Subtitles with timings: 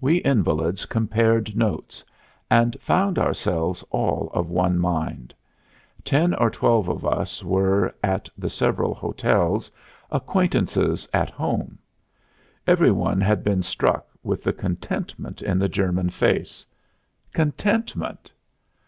[0.00, 2.04] We invalids compared notes
[2.48, 5.34] and found ourselves all of one mind.
[6.04, 9.72] Ten or twelve of us were, at the several hotels,
[10.12, 11.80] acquaintances at home;
[12.68, 16.64] every one had been struck with the contentment in the German face.
[17.32, 18.30] Contentment!